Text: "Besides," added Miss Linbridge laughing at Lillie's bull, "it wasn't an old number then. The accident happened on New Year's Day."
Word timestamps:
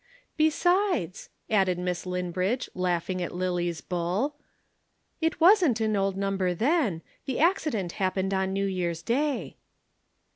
"Besides," 0.35 1.29
added 1.47 1.77
Miss 1.77 2.05
Linbridge 2.07 2.69
laughing 2.73 3.21
at 3.21 3.35
Lillie's 3.35 3.81
bull, 3.81 4.35
"it 5.21 5.39
wasn't 5.39 5.79
an 5.79 5.95
old 5.95 6.17
number 6.17 6.55
then. 6.55 7.03
The 7.27 7.37
accident 7.39 7.91
happened 7.91 8.33
on 8.33 8.51
New 8.51 8.65
Year's 8.65 9.03
Day." 9.03 9.57